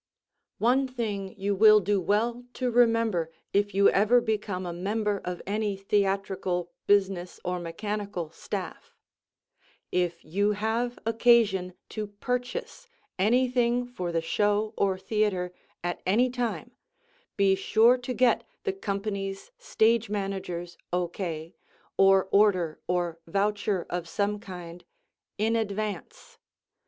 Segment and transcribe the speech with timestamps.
[0.57, 5.43] One thing you will do well to remember if you ever become a member of
[5.45, 8.95] any theatrical business or mechanical staff:
[9.91, 12.87] If you have occasion to purchase
[13.19, 15.53] anything for the show or theatre
[15.83, 16.71] at any time,
[17.37, 21.53] be sure to get the company's stage manager's OK,
[21.95, 24.83] or order or voucher of some kind
[25.37, 26.39] in advance.